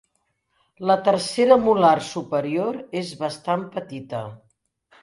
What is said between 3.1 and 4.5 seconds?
bastant petita.